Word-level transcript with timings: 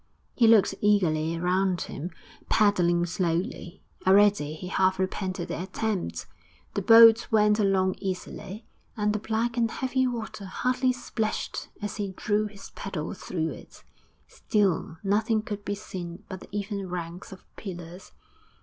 He 0.33 0.47
looked 0.47 0.73
eagerly 0.81 1.37
around 1.37 1.81
him, 1.81 2.09
paddling 2.49 3.05
slowly. 3.05 3.83
Already 4.07 4.55
he 4.55 4.65
half 4.69 4.97
repented 4.97 5.49
the 5.49 5.61
attempt. 5.61 6.25
The 6.73 6.81
boat 6.81 7.27
went 7.29 7.59
along 7.59 7.97
easily, 7.99 8.65
and 8.97 9.13
the 9.13 9.19
black 9.19 9.57
and 9.57 9.69
heavy 9.69 10.07
water 10.07 10.45
hardly 10.45 10.91
splashed 10.91 11.67
as 11.83 11.97
he 11.97 12.13
drew 12.17 12.47
his 12.47 12.71
paddle 12.71 13.13
through 13.13 13.49
it. 13.51 13.83
Still 14.27 14.97
nothing 15.03 15.43
could 15.43 15.63
be 15.63 15.75
seen 15.75 16.23
but 16.27 16.39
the 16.39 16.49
even 16.51 16.89
ranks 16.89 17.31
of 17.31 17.43
pillars. 17.55 18.11